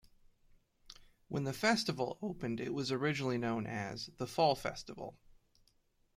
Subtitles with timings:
[1.27, 5.19] When the festival opened it was originally known as the "Fall Festival".